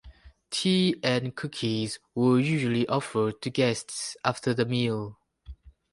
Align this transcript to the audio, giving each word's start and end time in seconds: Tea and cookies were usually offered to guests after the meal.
Tea 0.49 0.95
and 1.03 1.35
cookies 1.35 1.99
were 2.15 2.39
usually 2.39 2.87
offered 2.87 3.39
to 3.43 3.51
guests 3.51 4.17
after 4.25 4.51
the 4.51 4.65
meal. 4.65 5.15